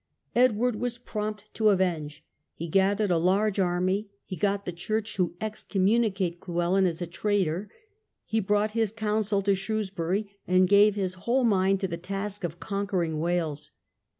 [0.35, 2.25] Edward was prompt to avenge.
[2.55, 5.37] He The Conquest gathered a great army, he got the church to of Wales.
[5.41, 7.69] excommunicate Llewellyn as a traitor,
[8.25, 12.59] he brought his council to Shrewsbury, and gave his whole mind to the task of
[12.59, 13.69] conquering Wales.